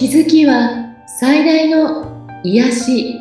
[0.00, 3.20] 気づきは最大の癒し。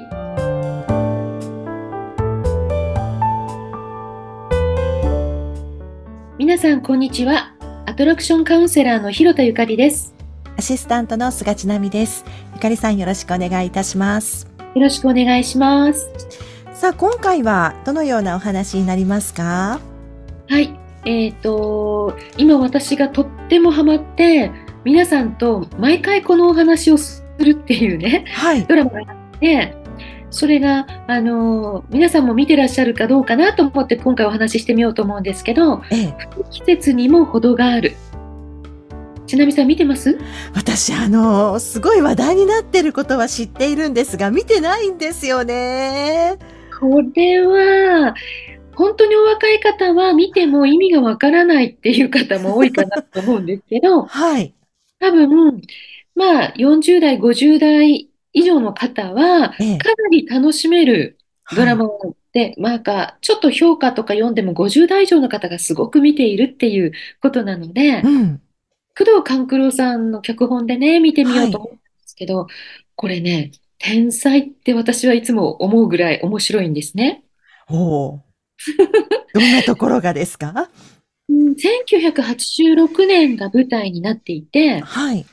[6.38, 7.54] 皆さんこんにちは。
[7.86, 10.16] アトラクションカウンセラーの広田ゆかりです。
[10.56, 12.24] アシスタントの菅千奈美です。
[12.54, 14.48] ゆかりさんよろしくお願いいたします。
[14.74, 16.10] よろしくお願いします。
[16.72, 19.82] さあ今回はどのようなお話になりますか？
[20.48, 20.80] はい。
[21.04, 24.50] えっ、ー、と今私がとってもハマって
[24.84, 29.76] 皆さんと毎回このお話をするっていうね、はい、ドラマがあって
[30.32, 36.16] それが、あの皆さんも見てらっしゃるかどうかなと思って今回お話ししてみようと思うんですけど、ええ、
[36.52, 37.96] 季節にも程がある。
[39.26, 40.20] ちなみさん見てます？
[40.54, 46.38] 私あのすごい話題になってることは知っているんですが見てないんですよね。
[46.80, 48.14] これは
[48.76, 54.54] 本当にお若い方は見ても意味がわからないっていう方も多いかなと思うんですけど、はい、
[55.00, 55.62] 多分、
[56.16, 59.58] まあ、40代、50代以上の方は、かな
[60.12, 61.18] り楽しめる
[61.56, 61.88] ドラマ
[62.34, 66.92] で、はい、まあか、ちょっと評価とか読んでも50代以上の方がすごく見ているっていう
[67.22, 68.42] ことなので、うん、
[68.98, 72.48] 工藤官九郎さんの脚本でね、見てみようと思うんですけど、はい、
[72.96, 77.24] これね、天才って私はいつも思うぐらい面白いんですね。
[77.70, 78.20] お
[79.34, 80.70] どんなところがですか？
[81.56, 85.26] 1986年が舞台になっていて、はい。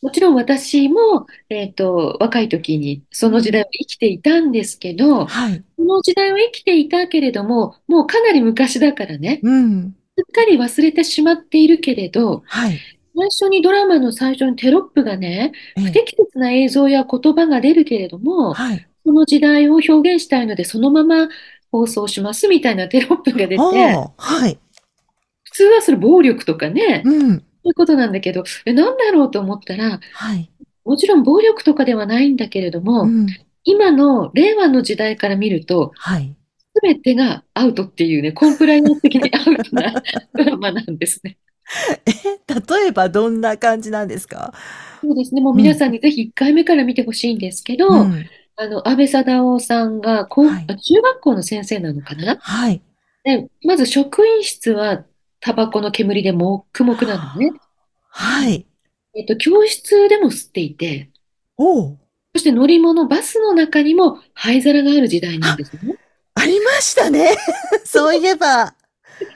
[0.00, 5.64] もちろん私も、えっ、ー、と、若い時にその時代を生きていたんですけど、はい。
[5.76, 9.96] その時代を生きていたけれども、もうかなり昔だからね、うん。
[10.16, 12.78] すっかり忘れてしまっているけれど、はい。
[13.16, 21.28] 最初にドラマの最初にテロップがね、不適切な映像や言葉が出るけれども、はい、その時代を表現したいので、そのまま
[21.72, 24.58] 放送しますみたいなテロップが出て、はい。
[25.58, 30.50] 通はそれ暴力とかね、うん、そういうことなんだけど、え、なんだろうと思ったら、はい、
[30.84, 33.26] もちろん暴力とかではないんだけれども、うん、
[33.64, 36.34] 今の令和の時代から見ると、はい、
[36.82, 39.92] 全てがアウトっていうね、コンプライアンス的にアウトな
[40.34, 41.36] ドラマなんですね。
[42.06, 42.12] え、
[42.54, 44.54] 例えばどんな感じなんですか？
[45.00, 48.24] そうですね、もう皆さんにぜひ1回目から見てほしいんですけど、うん、
[48.56, 52.36] あの、安倍貞夫さんが、はい、中学校の先生なのかな？
[52.40, 52.80] はい。
[53.24, 55.04] で、まず職員室は
[55.40, 57.52] タバコの煙でもくもくなのね。
[58.08, 58.66] はい。
[59.14, 61.10] えっと、教室でも吸っていて、
[61.56, 61.96] お
[62.34, 65.96] そして乗り物、バスの中にも灰皿がある時代なんですね。
[66.34, 67.36] ありましたね。
[67.84, 68.74] そういえば。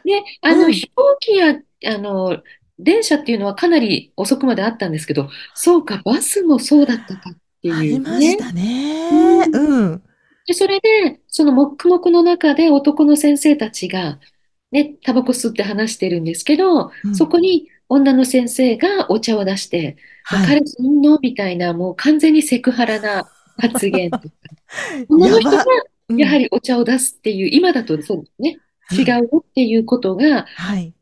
[0.04, 2.42] ね、あの、うん、飛行機や、あの、
[2.78, 7.78] 電車っていうのはかなり遅くまであったんですけど、そうか、バスもそうだったかっていう、ね。
[7.78, 9.48] ありましたね。
[9.52, 9.82] うん。
[9.82, 10.02] うん、
[10.46, 14.19] で、それで、その黙々の中で男の先生たちが、
[14.72, 24.25] ね、タバコ吸って話してるんですけど、うん、そこに女の先生がお茶を出して、はい、彼氏のみたいな、もう完全にセクハラな発言とか。
[25.09, 25.65] 女の人が
[26.16, 28.59] やはりお茶を出すっていう、今だとそうね、
[28.91, 30.94] 違うよっていうことが、はい、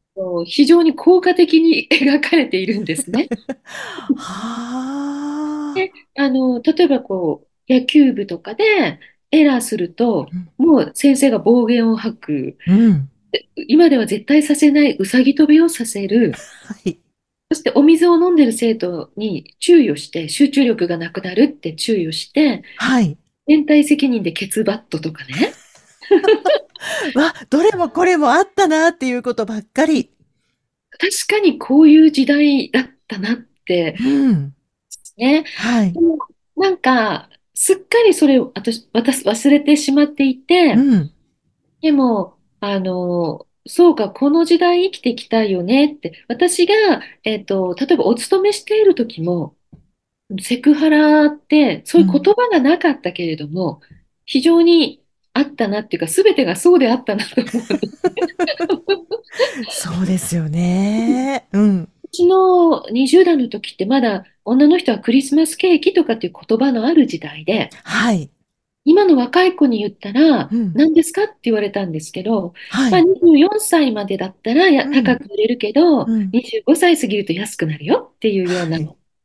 [0.47, 3.29] 非常に効果的に描かれているんですね。
[4.17, 8.99] はであの例えばこう野球部とかで
[9.31, 10.27] エラーすると、
[10.59, 13.09] うん、もう先生が暴言を吐く、うん、
[13.69, 16.33] 今では絶対させないうさぎ跳びをさせる。
[16.65, 16.99] はい。
[17.53, 23.19] そしてお水を飲んでる生徒に注意をして、集中力がなくなるって注意をして、はい。
[23.47, 25.53] 連帯責任でケツバットとかね。
[27.15, 30.11] わ、どれもこれもあったなっていうことばっかり。
[30.91, 33.97] 確かにこういう時代だったなって。
[34.01, 34.55] うん。
[35.17, 35.45] ね。
[35.57, 35.93] はい。
[35.93, 36.19] でも
[36.57, 41.13] なんか、すっかりそれを私、私忘れてしまっていて、うん、
[41.83, 46.25] でも、あの、そうか、この時代生きてきたよねって。
[46.29, 46.75] 私が、
[47.25, 49.55] えっと、例えばお勤めしている時も、
[50.41, 57.61] セクハラって、そういう言葉がなかったけれども、うん、非常にあったなっていうか、すべてがそうであったなと思う。
[59.71, 61.47] そうですよね。
[61.53, 61.83] うん。
[61.83, 68.31] うちの20代の時ってまだ女の人はクリスマスケーキとかっていう言葉のある時代で、はい。
[68.85, 78.79] 今の若い子に言ったら、うん、何ですかって言われたんですけど、はい、まあ、24歳までだったらや高く売れるけど、うん、25歳過ぎると安くなるよっていうような、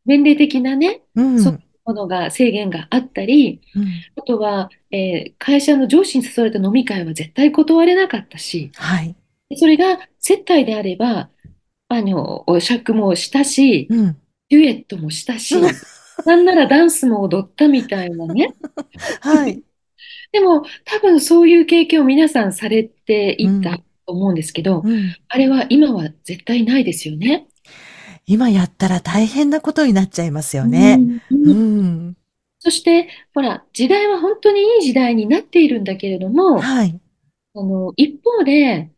[0.06, 3.62] 年齢的なね、うん、そういうものが制限があったり、
[4.18, 9.16] あとは、えー、会社の上司に誘われた飲み会は絶対断れなかったし、はい、
[9.56, 11.30] それが接待であれば、
[11.88, 13.88] あの、お酌もしたし、
[14.50, 15.56] デュエットもしたし、
[16.26, 18.54] なんならダンスも踊ったみたいなね。
[19.22, 19.62] はい。
[20.32, 27.48] でも、多分そういう経験を皆さんされていたと思うんですけど、うんうん、あれは今は絶対ないですよね。
[28.28, 30.98] 今やったら大変なことになっちゃいますようね。
[30.98, 32.18] んううんん。
[32.60, 37.00] そして、ほら、時代は本当にいい時代になっているんだけれども、はい。
[37.54, 38.90] あの、一方で、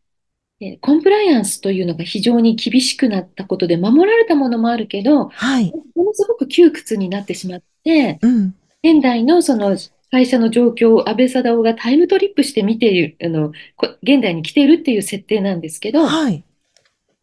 [0.60, 5.72] えーコンプライアンスというのが非常に厳しくなったことで守られたものもあるけど、はい。
[5.96, 8.56] ものすごく窮屈になってしまって、うん。
[8.84, 9.78] 現代のその
[10.10, 16.44] 会社の状況を安倍貞夫がタイムトリップして見ている、あの、こ現代に来ているっていう設定なんですけど、はい。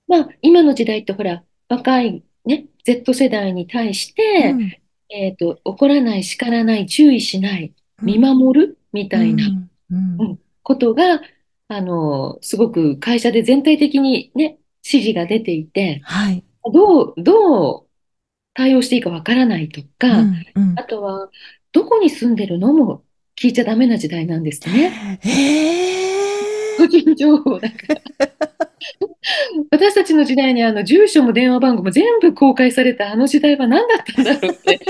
[0.07, 4.73] まあ、今の時代ってほら、若いね、Z 世代に対して、うん。
[5.11, 7.73] えっと、怒らない、叱らない、注意しない、
[8.03, 8.39] 見うん。
[8.39, 9.45] 守るみうたいな。
[9.91, 11.21] うん、ことが、
[11.69, 16.45] あの、すごく会社で全体的にね、指示が出ていて、はい。
[16.73, 17.87] どう、どう
[18.55, 20.47] 対応していいかわからないとか、うん。
[20.55, 20.79] うん。
[20.79, 21.31] あとは、
[21.73, 23.03] どこに住んでるのも
[23.37, 25.19] 聞いちゃダメな時代なんですね。
[25.19, 28.01] 個ええ人情報だから。
[29.71, 34.81] 私たちの時代にあの住所も電話番号も全部公開されたあの時代は何だったんだろうって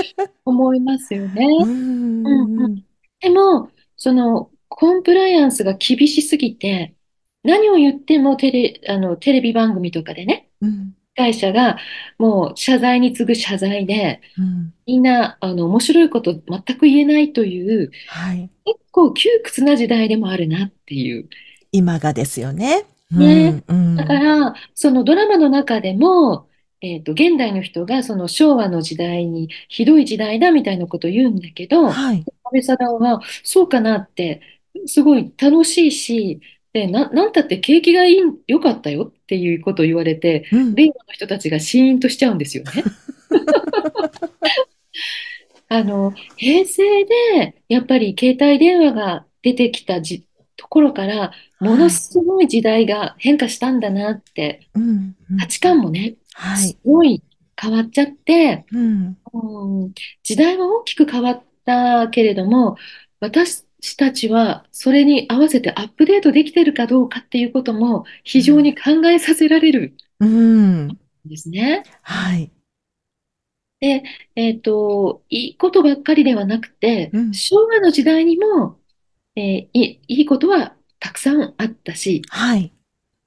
[0.43, 1.45] 思いますよね。
[1.63, 2.83] ううんうんん。
[3.21, 6.95] でも、そのコンプライアンスが厳しすぎて、
[7.43, 10.95] 何を言ってもテレ、あの、テレビ番組とかでね、うん。
[11.15, 11.79] 会社が
[12.19, 14.73] もう謝罪に次ぐ謝罪で、うん。
[14.87, 18.49] みんなあの面白いこと全く言えないという、はい。
[18.65, 21.29] 結構窮屈な時代でもあるなっていう。
[21.71, 22.85] 今がですよね。
[23.11, 23.57] うね。
[23.57, 23.63] ん。
[23.67, 24.19] うだかん。
[24.19, 26.49] ら、そのドラマの中でも、
[26.81, 32.25] えっと、現代の人がその昭和の時代にひどい時代だみたいなことを言うんだけど、安はい。
[32.51, 34.41] 倍貞夫はそうかなって、
[34.87, 36.41] すごい楽しいし、
[36.73, 38.17] で、な、なんたって景気がいい、
[38.47, 40.75] 良かったよっていうことを言われて、うん。
[40.75, 42.83] 令和の人たちがシーンとしちゃうんですよね。
[45.69, 50.27] あの、平成でやっぱり携帯電話が出てきたじ、
[50.57, 51.91] ところから、ものはい。
[51.91, 55.15] すごい時代が変化したんだなってうん。
[55.31, 55.37] うん。
[55.39, 56.77] 価値観もね、すはい。
[56.85, 57.23] ごい
[57.59, 59.17] 変わっちゃって、うん。
[59.33, 59.93] うん、
[60.23, 62.77] 時代は大きく変わったけれども、
[63.19, 63.63] 私
[63.95, 68.63] たちはそれに合わせてアップデートできてるかどうかっていうことも非常うん。
[68.63, 70.87] に考えさせられるうん。
[70.87, 71.83] んですね。
[72.01, 72.51] はい。
[73.79, 74.03] で、
[74.35, 77.33] えっと、いいことばっかりではなくて、うん。
[77.33, 78.79] 昭和の時代にも、
[79.35, 79.43] えー
[79.73, 82.71] いい、いいことはたくさんあったし、はい。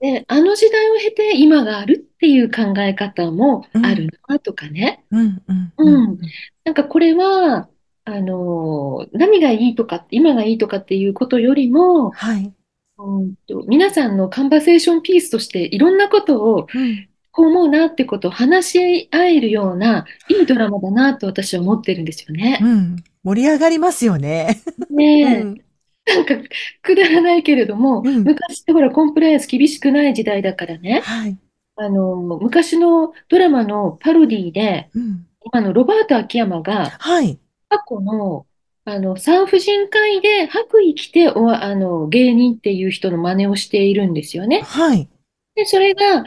[0.00, 3.84] で、あの時代を経て今があるっていう考え方もうん。
[3.84, 5.04] あるなとかね。
[5.10, 5.42] うん。
[5.48, 5.72] うん。
[5.78, 6.04] うん。
[6.04, 6.18] うん。
[6.64, 7.70] なんかこれは、
[8.10, 12.52] あの、何がいいとか、今がいいとかっていうことよりも、はい。
[12.98, 17.08] うんと、皆さんのカンバセーションピースとしていろんなことをうん。
[17.30, 22.58] こう思うなってことを話し合えるようないいドラマだなと私は思ってるんですよね。
[22.60, 22.96] うん。
[23.22, 24.60] 盛り上がりますよね。
[24.90, 25.62] うねん。
[26.08, 26.34] え、なんか
[26.82, 28.24] くだらないけれども、うん。
[28.24, 31.38] 昔ってほらコンプライアンス厳しくない時代だからね、はい。
[31.76, 35.26] あの、昔のドラマのパロディで、うん。
[35.52, 37.38] 今のロバート秋山がはい。
[37.68, 38.46] 過去の、
[38.84, 44.62] あの産婦人科医で白衣着てお、あの芸人っていう人の真似をしているんですよね。
[44.62, 45.08] はい。
[45.54, 46.24] で、それが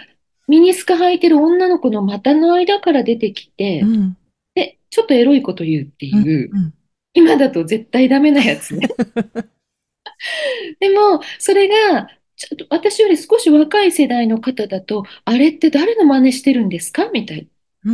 [0.48, 4.18] ミニスカ履いてる女の子の股の間から出てきて、うん。
[4.54, 6.24] で、ちょっとエロいこと言うってうん。
[6.24, 6.74] いう、うん。
[7.14, 8.90] 今だと絶対ダメなやつね。
[10.80, 17.10] でも、それが、ちょっと私より少し若い世代の方だと、あれって誰の真似してるんですか？
[17.12, 17.48] みたい。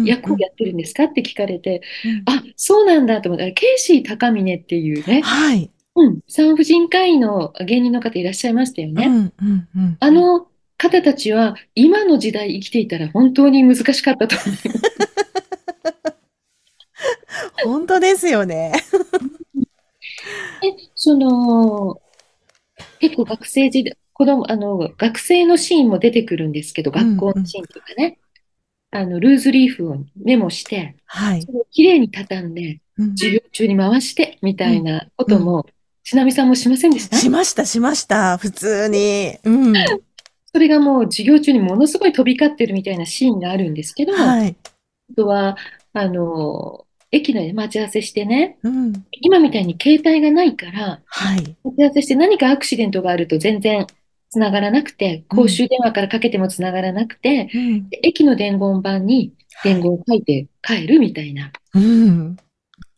[0.06, 1.06] 役をやってるんですか？
[1.06, 2.24] って聞かれて、うん。
[2.26, 5.72] あ、そうなんだと思ったら、ケイシー高峰っていうね、はい。
[5.96, 9.08] うん、産婦人科医の芸人の方いらっしゃいましたよね。
[9.08, 9.16] うん。
[9.16, 9.68] うん。
[9.76, 9.98] うん。
[10.00, 14.70] あの方たちは今の時代生きていたら本当に難しかったと思います。
[17.64, 18.74] ほんとですよね。
[20.62, 22.00] で、その、
[23.00, 27.00] 結構学生時代、子供、あの、学生のシーンも出てくるんですけど、うん。
[27.00, 27.18] うん。
[27.18, 28.20] 学校のシーンとかね、
[28.92, 31.42] あの、ルーズリーフをメモして、はい。
[31.42, 33.10] それをきれいに畳んで、うん。
[33.18, 34.58] 授業中に回して、みうん。
[34.58, 35.38] たいなこうん。
[35.38, 35.66] とも、
[36.04, 37.18] ちなみさんもしませんでした？
[37.18, 38.38] しました、しました。
[38.38, 39.38] 普通に。
[39.44, 39.74] うん。
[40.54, 44.56] それがもう授業中にものすごい飛び交ってるみたいなシーンがあるんですけど、あはい。
[45.16, 45.58] とは、
[45.94, 48.94] あの、駅で待ち合わせしてね、うん。
[49.12, 51.56] 今みたいに携帯がないから、はい。
[51.64, 53.86] 待ち合わせして何かアクシデントがあると全然
[54.30, 55.38] つながらなくて、うん。
[55.38, 57.90] 公衆電話からかけてもつながらなくて、うん。
[57.90, 59.82] で駅の伝言板に伝はい。
[59.82, 61.52] 言を書いて帰るみたいな。
[61.74, 62.38] うん。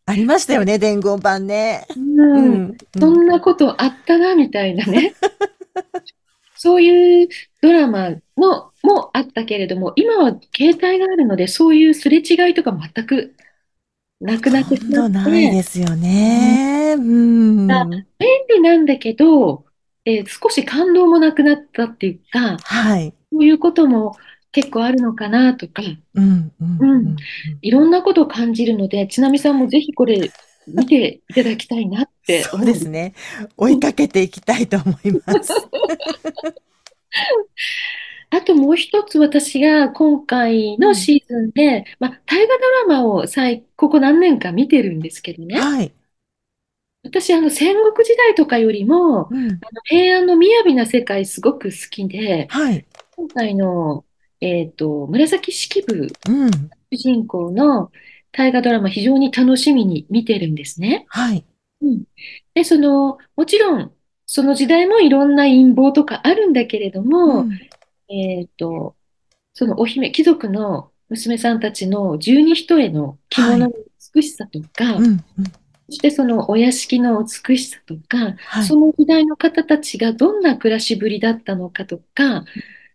[0.05, 1.86] ありましたよね、伝言板ね。
[1.95, 2.00] う
[2.33, 2.77] うん、ん。
[2.95, 3.00] うん。
[3.00, 5.17] そんなことあったな、みたいなね。
[6.55, 7.27] そういう
[7.62, 13.36] ドラマのもあったけれども、今は携帯があるので、そういうすれ違いとか全く
[14.21, 15.95] なくなってしまっほとんどないて、ですよ
[16.33, 16.95] うんね。
[16.98, 17.00] う
[17.67, 18.07] だん。
[18.19, 19.65] 便利なんだけど、
[20.06, 23.13] えー少し感動もなくなったっていうか、はい。
[23.32, 24.15] そういうことも
[24.51, 25.84] 結構あるのかなとか、
[26.15, 27.15] うん、うん、ううんん。
[27.62, 30.32] いろんなことを感じるので、ちなみさんもぜひこれ
[30.68, 32.89] 見ていただきたいなって そうです。
[32.89, 33.13] ね。
[33.58, 35.53] 追いかけていきたいと思います。
[38.32, 40.84] あともう一つ私が今回うん。
[40.84, 45.60] のシーズンで、まあ、大河ドラマを最、ここ何年か見てるんですけどね。
[45.60, 45.91] はい。
[47.03, 49.51] 私、あの、戦国時代とかよりも、うん。
[49.51, 52.86] あの平安の雅な世界すごく好きで、はい。
[53.15, 54.06] 今回の、
[54.41, 56.51] えっと、紫式部うん。
[56.91, 57.91] 主人公の
[58.32, 61.06] 大河ドラマ非常に楽しみに見てるんですね。
[61.10, 61.46] はい。
[61.82, 62.03] うん。
[62.53, 63.91] で、その、もちろん、
[64.25, 67.60] その時代もいろんな陰謀とかあるんだけれども、うん。
[68.10, 68.96] えっと、
[69.53, 73.60] そのお姫、貴族の娘さんたちの十二人への着はい。
[73.60, 73.74] 物の
[74.13, 75.06] 美しさとか、うん。
[75.06, 75.20] うん。
[75.89, 78.63] そしてそのお屋敷の美しさとか、はい。
[78.63, 82.46] その時代の方たちがどんな暮らしぶりだったのかとか、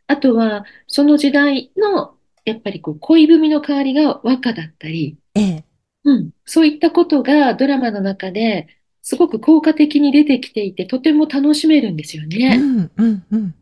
[0.07, 5.65] あとはその時代のやっぱりこう恋文の代わりが和歌だったり、ええ。
[6.05, 8.69] うん、そういったことがドラマの中で
[9.01, 12.59] すごく効果的に出てきていて、とても楽しめるんですよね。
[12.61, 12.91] うん。
[12.97, 13.25] うん。
[13.31, 13.55] うん。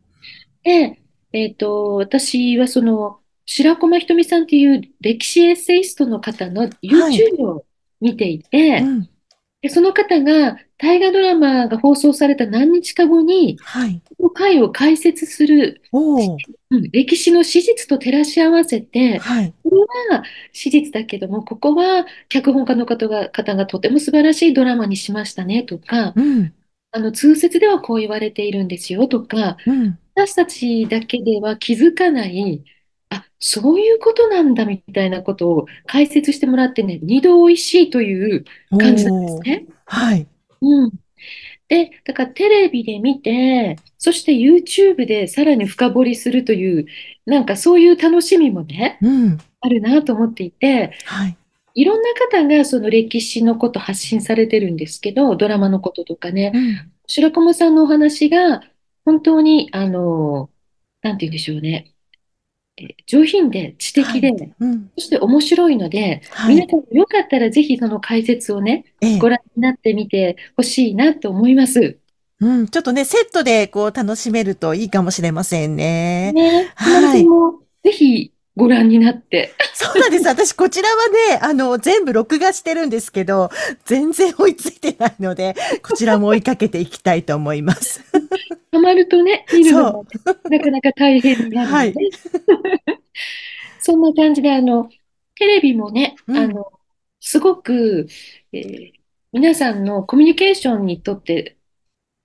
[0.63, 1.01] で、
[1.33, 6.71] えっと、私はその白駒ひとみさんっていう歴史エッセイストの方のはい。
[6.83, 7.65] YouTube を
[8.01, 9.09] 見ていて、うん。
[9.63, 14.03] で、その方が大河ドラマが放送された何日か後に、はい。
[14.19, 15.81] この回を解説する。
[15.93, 19.55] うん、歴史の史実と照らし合わせて、はい。
[19.63, 26.53] これは史実だけども、ここは脚本家の方が、方がとても素晴らしいドラマにしましたねとか、うん。
[26.91, 29.99] あの通説ではこう言われているんですよとか、うん。
[30.17, 32.65] 私たちだけでは気づかない、
[33.13, 38.45] あ、そういうことなんだみたいなことを解説してもらってね、二度おいしいという
[38.79, 39.41] 感じなんです。
[39.41, 39.67] ね。
[39.85, 40.27] はい。
[40.63, 40.91] うん。
[41.69, 46.87] で、だからテレビで見て、そして YouTube でさらに深掘りするという、
[47.27, 49.39] なんかそういう楽しみもね、うん。
[49.61, 51.37] あるなと思っていて、はい。
[51.75, 56.93] いろんな方がその歴史のこと発信されてるんですけど、ドラマのこととかね、うん。
[57.07, 58.63] 白駒さんのお話が
[59.05, 60.51] 本当に、あの、
[61.03, 61.92] なんて言うんでしょうね、えー
[63.07, 64.55] 上品で知的で、はい。
[64.61, 64.91] うん。
[64.97, 66.55] そして面白いので、はい。
[66.57, 69.19] 皆さんもよかったらぜひその解説をね、ええ。
[69.19, 71.99] ご覧になってみてほしいなと思います。
[72.41, 72.69] うん。
[72.69, 76.33] ちょっとね、セットでこう楽しめるといいかもしれませんね。
[76.33, 77.25] ね、はい。
[77.25, 79.57] もぜひご覧になって。
[79.75, 80.27] そうなんです。
[80.29, 83.51] 私こちらはね、あの、全部録画してるんですけど、
[83.85, 88.03] 全然追いついてないので、こちらも追いかけていきたいと思います。
[88.73, 89.93] ハマるとね、見るの。
[89.93, 90.05] も
[90.49, 91.95] ねなかなか大変になるはい。
[91.95, 92.11] ので、
[93.79, 94.89] そんな感じで、あの、
[95.35, 96.37] テレビもね、うん。
[96.37, 96.73] あの、
[97.21, 98.07] すごく、
[98.53, 98.93] えー
[99.35, 101.57] 皆さんのコミュニケーションにとって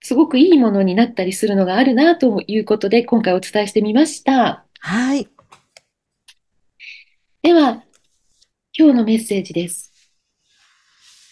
[0.02, 4.68] すごくいいものになったりするのがあるなということで、今回お伝えしてみました。
[4.80, 5.28] はい。
[7.44, 7.84] では、
[8.78, 9.94] 今日のメッセージです。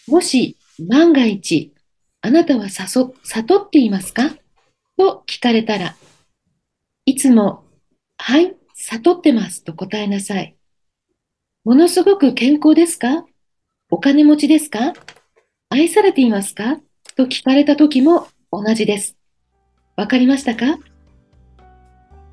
[0.08, 0.58] もし
[0.88, 1.74] 万が一、
[2.22, 4.30] あなたはさそ悟っていますか？
[4.98, 5.96] と聞かれたら、
[7.06, 7.64] いつも、
[8.18, 10.56] はい、悟ってますと答えなさい。
[11.64, 13.26] ものすごく健康ですか？
[13.90, 14.94] お金持ちですか？
[15.70, 16.78] 愛されていますか？
[17.18, 19.18] と聞かれた時も同じです。
[19.98, 20.78] わかりましたか？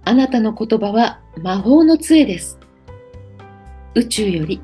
[0.05, 2.59] あなたの言葉は魔法の杖です。
[3.95, 4.61] 宇宙より。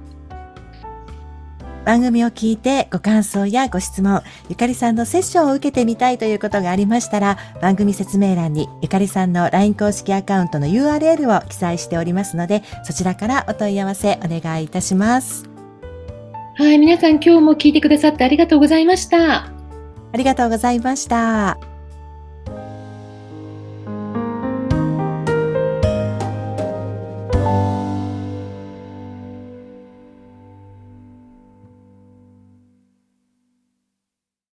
[1.89, 4.21] 番組を聞いてご感想やご質問、
[4.51, 15.49] ゆかりさんのセッションを受けてみたいということがありましたら、番組説明欄にゆかりさんの LINE 公式アカウントの URL を記載しておりますので、そちらからお問い合わせお願いいたします。
[16.57, 19.45] はい、皆さん今日も聞いてくださってありがとうございました。
[19.47, 19.53] あ
[20.15, 21.78] りがとうございました。